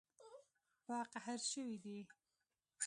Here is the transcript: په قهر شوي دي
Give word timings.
په 0.85 0.95
قهر 1.11 1.39
شوي 1.51 1.77
دي 1.83 1.99